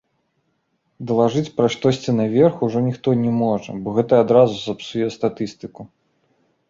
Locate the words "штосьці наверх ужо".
1.75-2.79